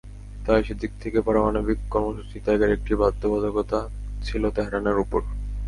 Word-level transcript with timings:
তাই 0.45 0.61
সেদিক 0.63 0.91
থেকে 0.99 1.19
পারমাণবিক 1.21 1.79
কর্মসূচি 1.89 2.37
ত্যাগের 2.45 2.71
একটি 2.71 2.93
বাধ্যবাধকতা 2.95 3.79
ছিল 4.23 4.43
তেহরানের 4.49 4.97
ওপর। 4.99 5.21